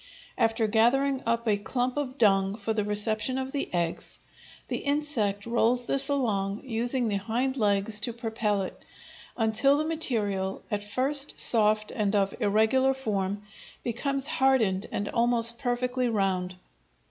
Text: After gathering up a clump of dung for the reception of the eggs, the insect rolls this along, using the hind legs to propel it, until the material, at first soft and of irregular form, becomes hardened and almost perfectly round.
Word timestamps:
After 0.35 0.65
gathering 0.65 1.21
up 1.27 1.47
a 1.47 1.59
clump 1.59 1.95
of 1.95 2.17
dung 2.17 2.55
for 2.57 2.73
the 2.73 2.83
reception 2.83 3.37
of 3.37 3.51
the 3.51 3.71
eggs, 3.71 4.17
the 4.67 4.77
insect 4.79 5.45
rolls 5.45 5.83
this 5.83 6.09
along, 6.09 6.63
using 6.63 7.07
the 7.07 7.17
hind 7.17 7.55
legs 7.55 7.99
to 7.99 8.11
propel 8.11 8.63
it, 8.63 8.83
until 9.37 9.77
the 9.77 9.85
material, 9.85 10.63
at 10.71 10.81
first 10.83 11.39
soft 11.39 11.91
and 11.91 12.15
of 12.15 12.33
irregular 12.39 12.95
form, 12.95 13.43
becomes 13.83 14.25
hardened 14.25 14.87
and 14.91 15.07
almost 15.09 15.59
perfectly 15.59 16.09
round. 16.09 16.55